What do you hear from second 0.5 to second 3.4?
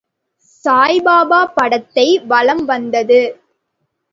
சாயிபாபா படத்தை வலம் வந்தது.